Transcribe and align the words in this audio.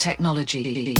technology. 0.00 0.96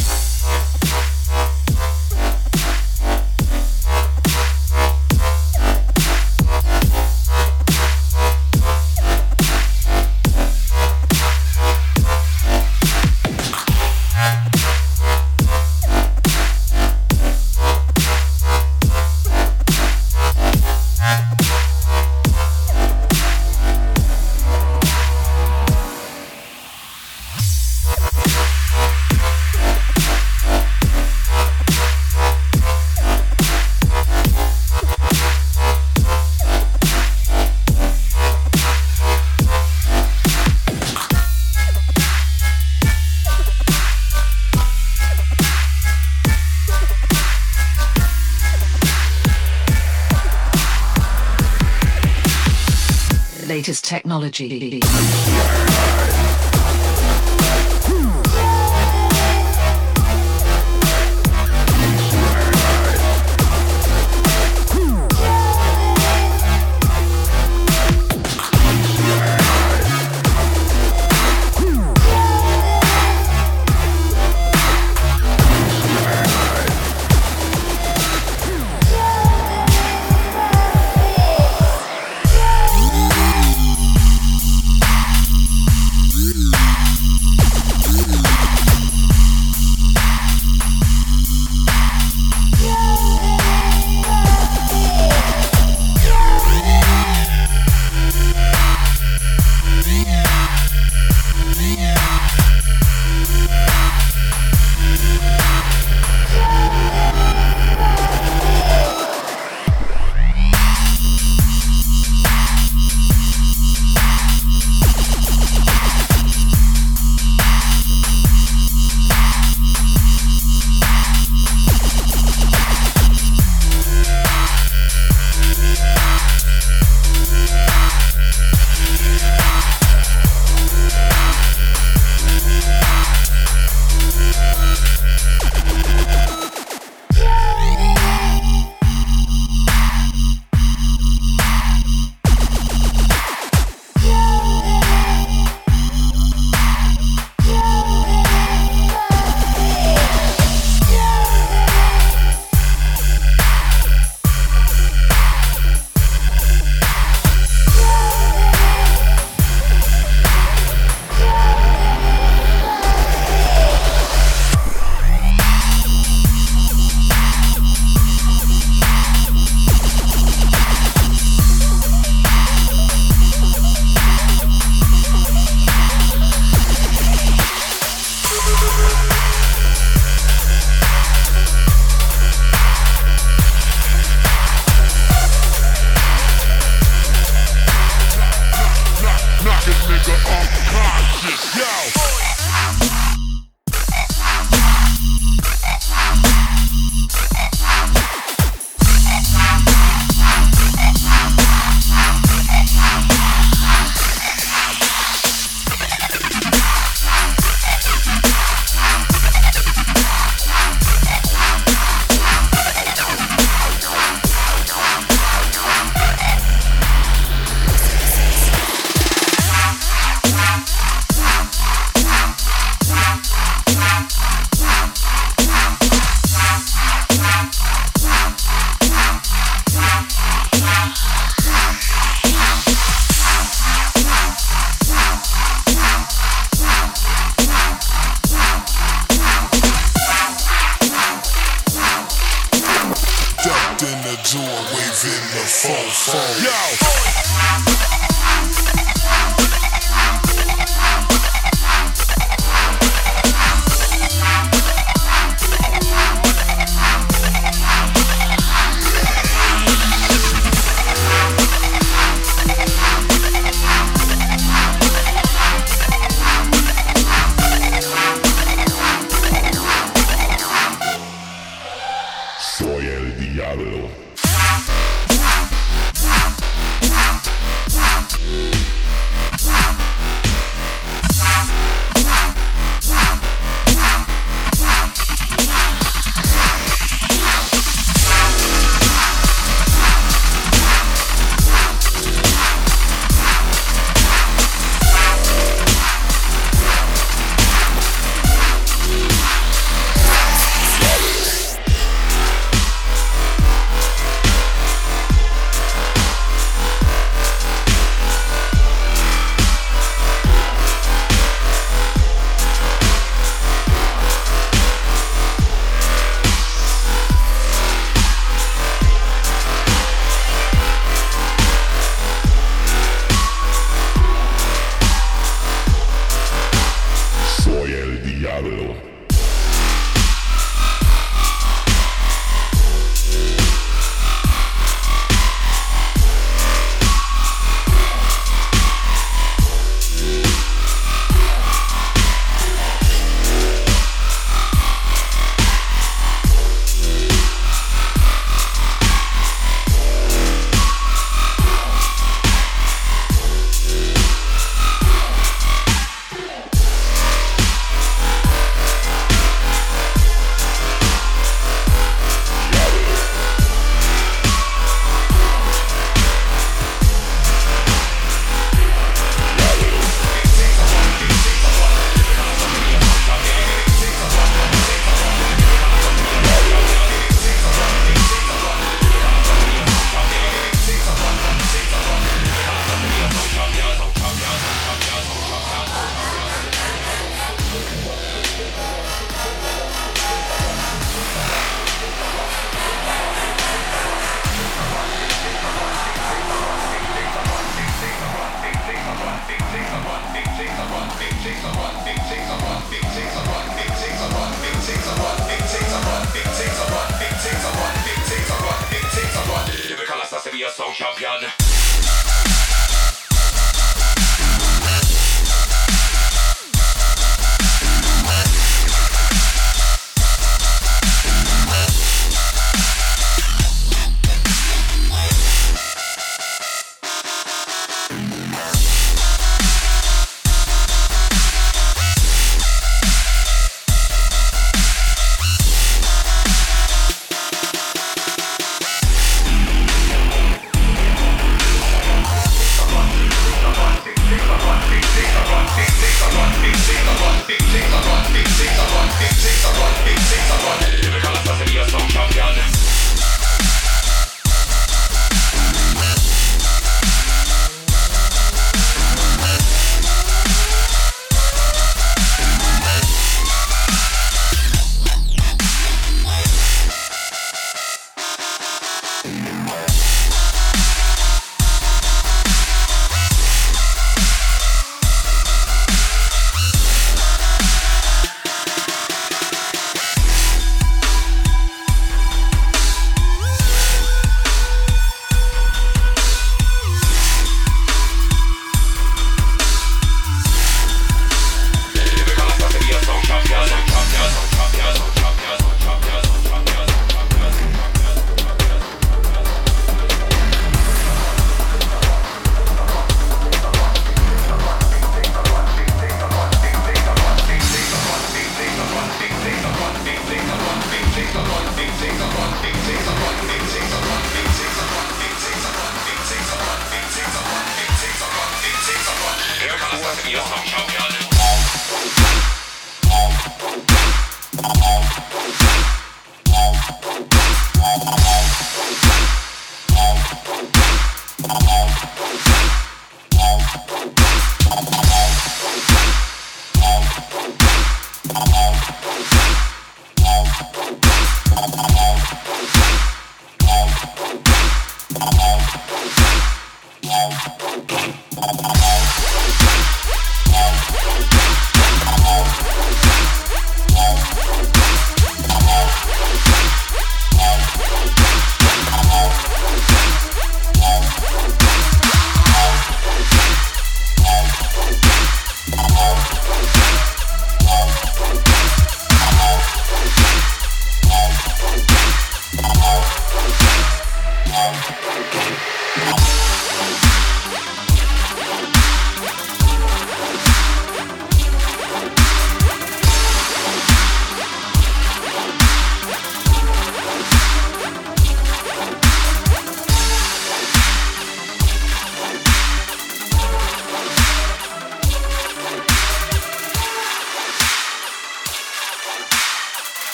Latest 53.70 53.84
technology. 53.84 54.80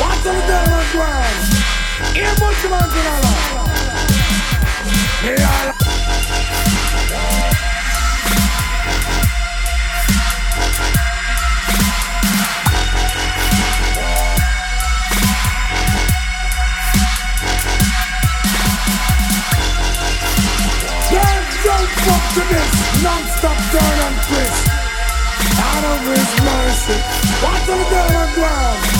Watch 0.00 0.22
the 0.24 0.32
devil 0.46 0.82
Here 2.12 2.34
much 2.38 2.62
non-stop 23.02 23.58
turn 23.72 23.98
and 24.06 24.16
twist 24.26 24.68
Out 25.58 25.84
of 25.92 26.00
his 26.06 26.30
mercy 26.44 26.98
Watch 27.42 27.66
the 27.66 28.34
ground 28.34 28.91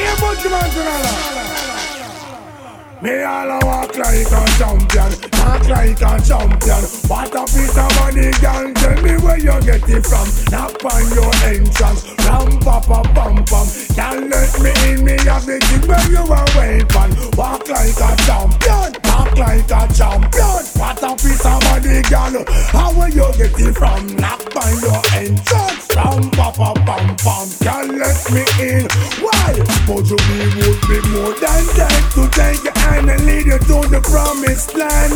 Here 0.00 0.16
man 0.22 0.36
to 0.36 0.48
the 0.48 0.96
law 1.04 1.50
me 3.02 3.22
all 3.22 3.48
a 3.48 3.58
walk 3.64 3.96
like 3.96 4.26
a 4.26 4.44
champion, 4.58 5.30
talk 5.30 5.66
like 5.70 6.02
a 6.02 6.20
champion. 6.20 6.84
What 7.08 7.34
a 7.34 7.44
piece 7.48 7.78
of 7.78 7.88
money, 7.96 8.30
girl. 8.42 8.74
Tell 8.74 9.02
me 9.02 9.16
where 9.24 9.38
you 9.38 9.56
get 9.62 9.88
it 9.88 10.04
from. 10.04 10.28
Knock 10.52 10.84
on 10.84 11.08
your 11.16 11.32
entrance, 11.48 12.04
ram 12.28 12.60
pa 12.60 12.80
pa 12.80 13.00
pam 13.14 13.42
pam. 13.46 13.66
Can't 13.96 14.28
let 14.28 14.52
me 14.60 14.92
in, 14.92 15.02
me 15.02 15.16
have 15.24 15.46
the 15.46 15.58
thing 15.60 15.88
where 15.88 16.10
you 16.10 16.28
are 16.28 16.44
waiting. 16.58 17.30
Walk 17.38 17.66
like 17.70 17.96
a 17.96 18.16
champion, 18.28 18.99
talk 19.30 19.38
like 19.38 19.70
a 19.70 19.94
champion. 19.94 20.64
What 20.76 21.02
a 21.02 21.14
piece 21.16 21.44
of 21.44 21.62
money, 21.64 22.02
girl. 22.08 22.44
How 22.72 22.92
will 22.92 23.08
you 23.08 23.26
get 23.36 23.58
it 23.58 23.76
from? 23.76 24.16
Knock 24.16 24.56
on 24.56 24.80
your 24.80 25.02
entrance, 25.14 25.88
ram 25.94 26.30
pa 26.30 26.50
pa 26.52 26.74
pam. 26.74 27.16
Can't 27.60 27.98
let 27.98 28.32
me 28.32 28.44
in. 28.60 28.86
Why? 29.20 29.54
But 29.86 30.08
you 30.08 30.16
be 30.16 30.38
would 30.60 30.80
be 30.88 30.98
more 31.10 31.34
than 31.34 31.62
dead 31.76 32.02
to 32.14 32.28
take 32.30 32.62
your 32.64 32.78
hand 32.78 33.10
and 33.10 33.24
lead 33.26 33.46
you 33.46 33.58
to 33.58 33.88
the 33.88 34.00
promised 34.02 34.74
land. 34.74 35.14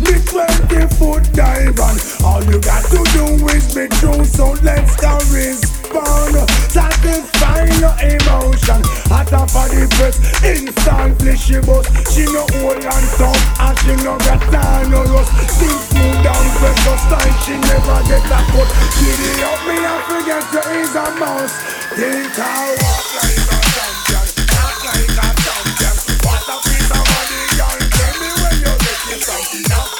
Me 0.00 0.16
20 0.24 0.86
foot 0.96 1.24
dive. 1.32 1.78
All 2.24 2.42
you 2.44 2.60
got 2.60 2.84
to 2.90 3.00
do 3.12 3.46
is 3.48 3.74
be 3.74 3.88
true, 3.98 4.24
so 4.24 4.52
let's 4.62 4.96
go 4.96 5.18
respond. 5.32 6.48
Satisfy 6.70 7.64
your 7.80 7.94
emotion. 7.98 8.80
Hot 9.10 9.32
of 9.32 9.50
the 9.52 9.86
press, 9.96 10.16
instantly 10.44 11.36
she 11.36 11.58
bust. 11.60 11.90
She 12.12 12.24
no 12.26 12.46
hold 12.58 12.84
on 12.84 13.02
top, 13.18 13.38
and 13.58 13.76
she 13.80 13.94
no 14.04 14.14
got 14.22 14.40
time 14.52 14.90
no 14.90 15.02
rust. 15.10 15.32
Still 15.50 15.78
smooth 15.90 16.22
down, 16.22 16.44
press 16.60 16.76
just 16.84 17.06
like 17.10 17.34
she 17.42 17.54
never 17.58 17.98
get 18.06 18.24
a 18.24 18.40
cut. 18.52 18.68
Giddy 19.00 19.42
up 19.42 19.60
me, 19.66 19.76
I 19.82 19.96
forget 20.06 20.44
you 20.54 20.64
is 20.80 20.94
a 20.94 21.06
mouse. 21.18 21.54
Think 21.96 22.38
I 22.38 22.76
walk 22.78 23.06
like 23.18 23.40
a 23.40 23.58
champion, 23.72 24.26
talk 24.46 24.78
like 24.86 25.10
a 25.10 25.28
champion. 25.42 25.94
What 26.22 26.44
a 26.46 26.56
piece 26.64 26.90
of 26.90 27.02
money, 27.02 27.42
girl. 27.58 27.78
Tell 27.90 28.14
me 28.20 28.28
where 28.38 28.56
you 28.60 28.72
get 28.78 29.00
it 29.14 29.24
from. 29.24 29.99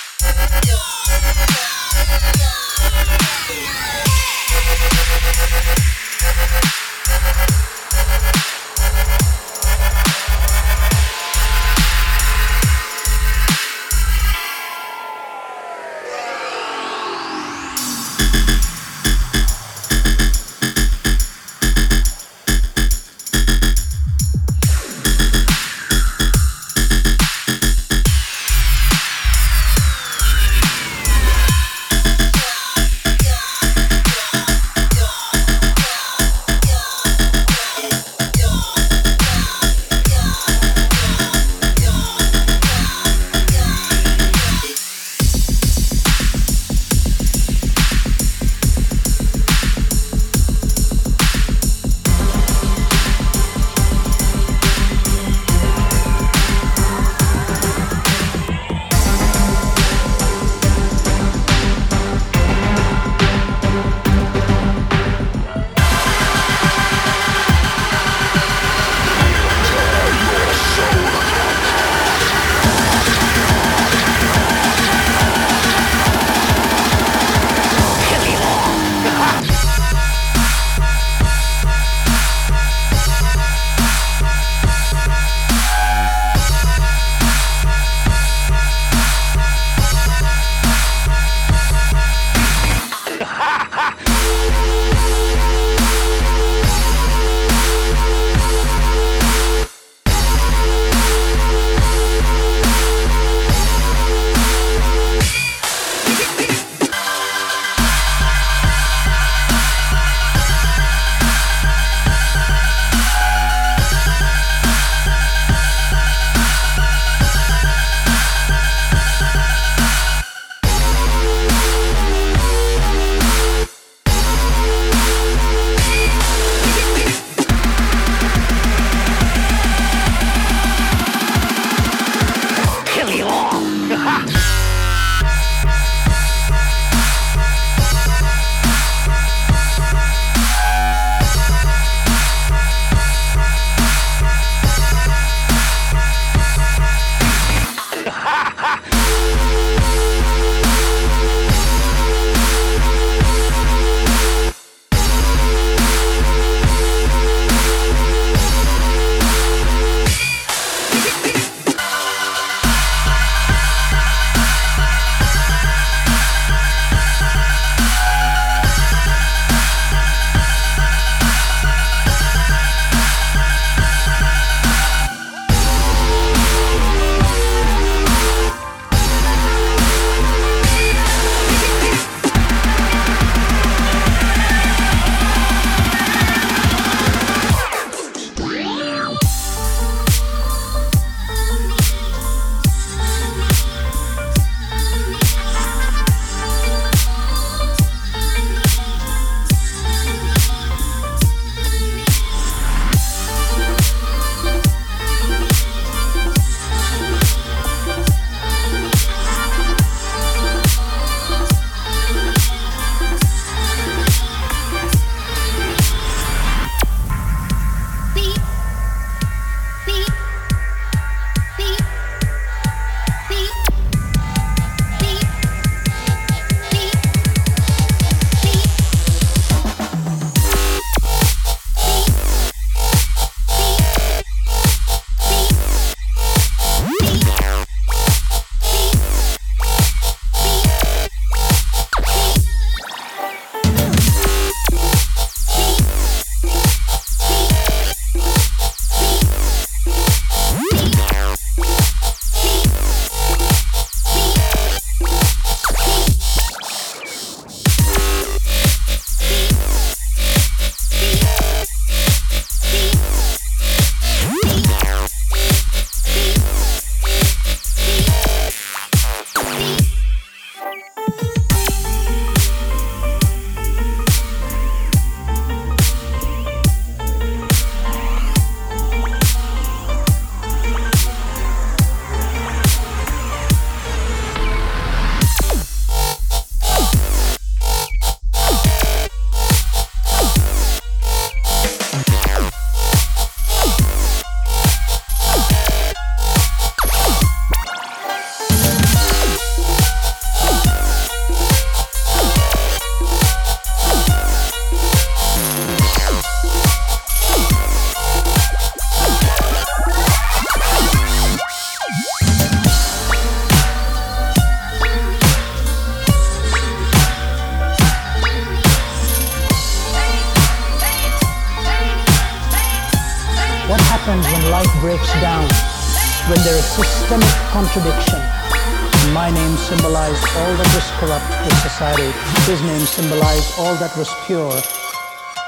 all 333.61 333.75
that 333.75 333.95
was 333.95 334.09
pure. 334.25 334.59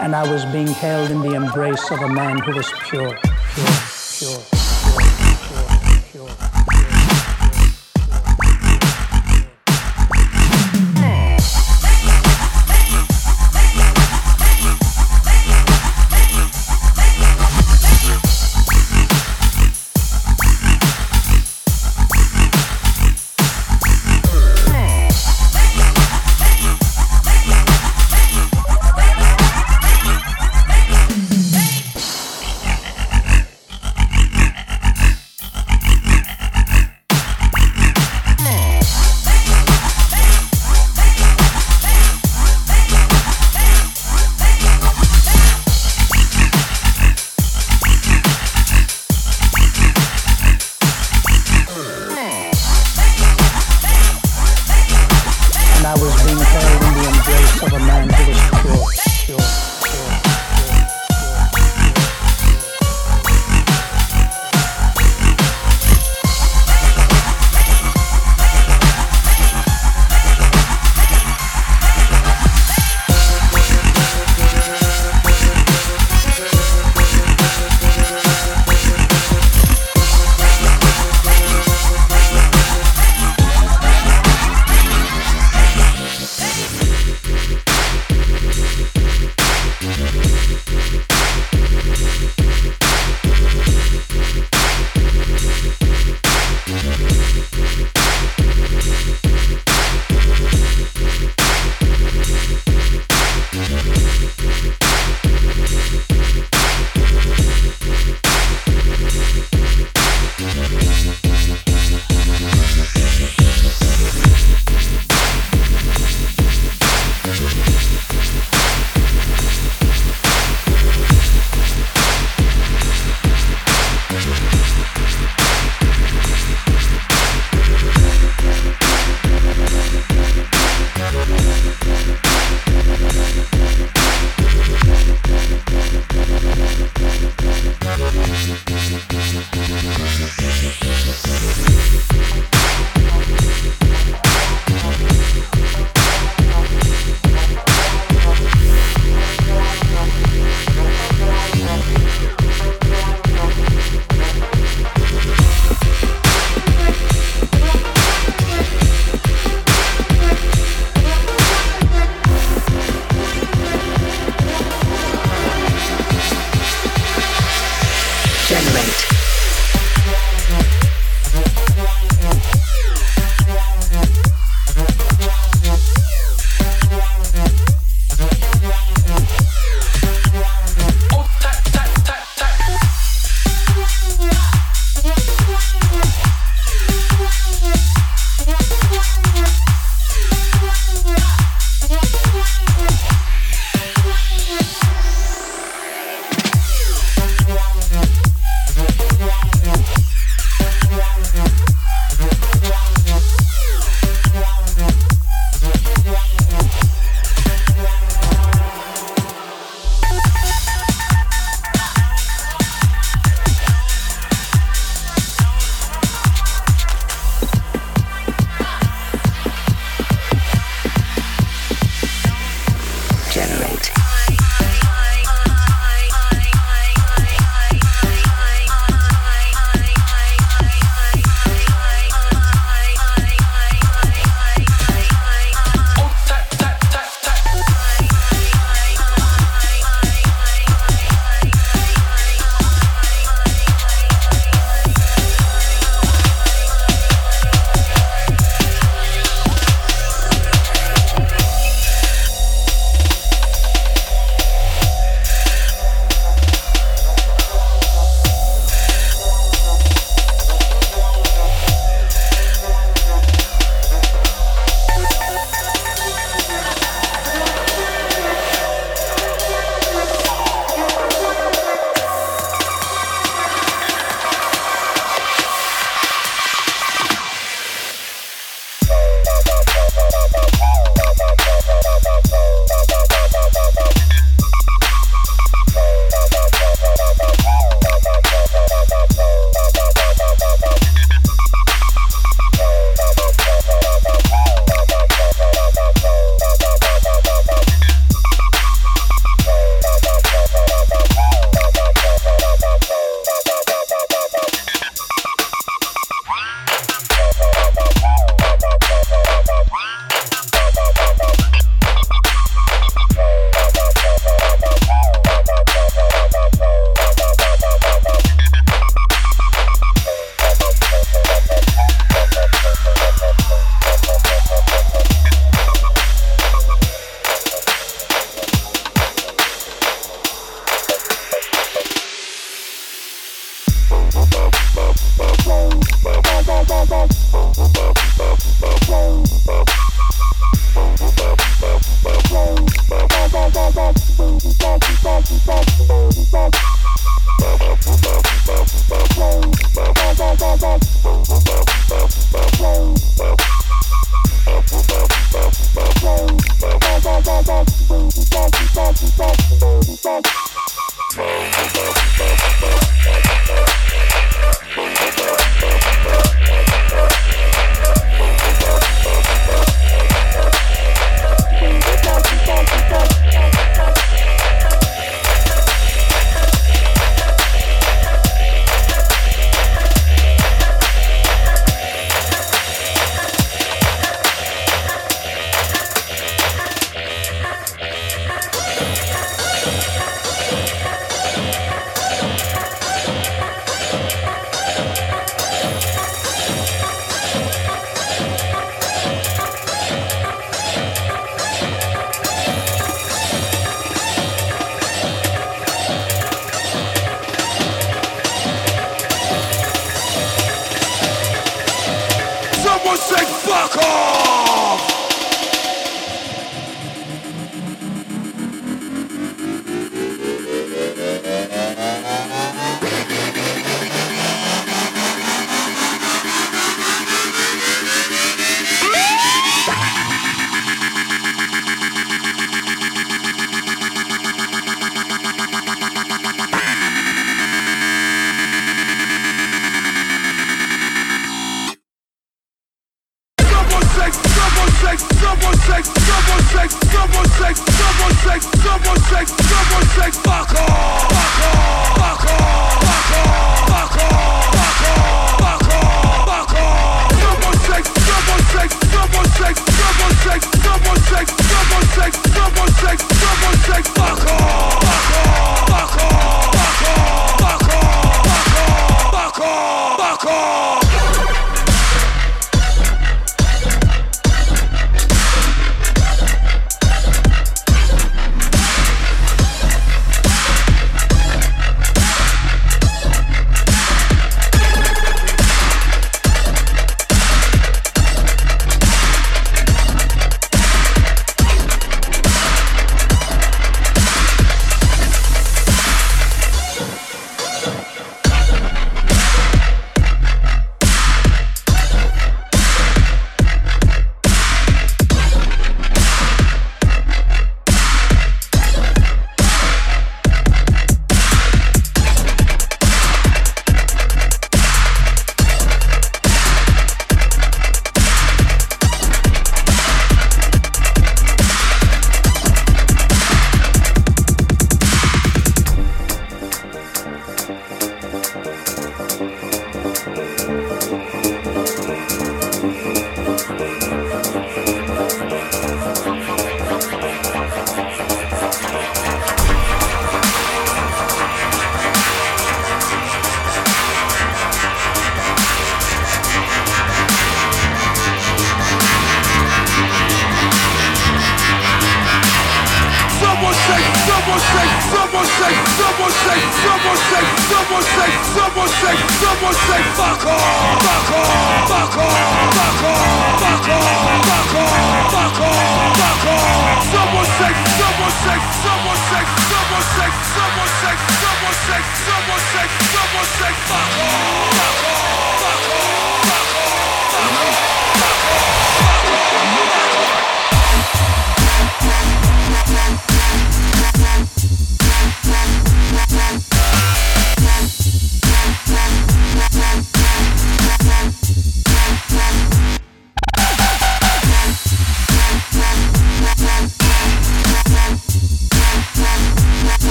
And 0.00 0.14
I 0.14 0.30
was 0.30 0.44
being 0.46 0.68
held 0.68 1.10
in 1.10 1.20
the 1.22 1.34
embrace 1.34 1.90
of 1.90 2.00
a 2.02 2.08
man 2.08 2.38
who 2.38 2.54
was 2.54 2.70
pure, 2.88 3.18
pure, 3.54 3.76
pure. 4.18 4.55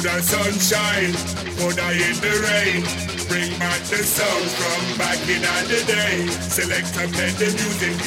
through 0.00 0.10
the 0.10 0.22
sunshine, 0.22 1.12
put 1.58 1.78
I 1.82 1.90
in 1.90 2.14
the 2.22 2.34
rain. 2.46 2.82
Bring 3.26 3.50
back 3.58 3.82
the 3.90 3.98
sound 3.98 4.46
from 4.54 4.98
back 4.98 5.18
in 5.26 5.42
the 5.42 5.80
day. 5.90 6.26
Select 6.38 6.94
and 7.02 7.10
play 7.10 7.30
the 7.34 7.50
music. 7.50 7.98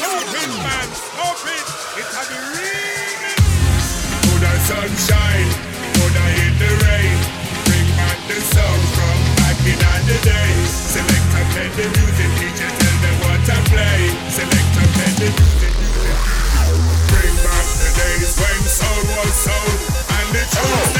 Open, 0.00 0.50
man, 0.64 0.88
open. 1.20 1.60
it's 2.00 2.16
a 2.16 2.24
the 2.32 2.40
real. 2.56 3.36
Through 4.24 4.40
sunshine, 4.64 5.50
put 6.00 6.16
I 6.16 6.32
in 6.32 6.54
the 6.56 6.72
rain. 6.88 7.16
Bring 7.68 7.88
back 8.00 8.18
the 8.24 8.40
sound 8.40 8.84
from 8.96 9.18
back 9.44 9.60
in 9.68 9.76
the 10.08 10.16
day. 10.24 10.48
Select 10.64 11.28
and 11.44 11.48
play 11.52 11.68
the 11.76 11.86
music. 11.92 12.30
Teacher 12.40 12.72
tell 12.72 12.96
them 13.04 13.16
what 13.20 13.40
to 13.52 13.56
play. 13.68 14.00
Select 14.32 14.72
and 14.80 14.90
play 14.96 15.12
the 15.12 15.28
music. 15.28 15.74
Bring 17.12 17.36
back 17.44 17.66
the 17.84 17.90
days 18.00 18.32
when 18.40 18.60
soul 18.64 19.02
was. 19.12 19.34
Soul 19.44 19.53
Bravo. 20.64 20.93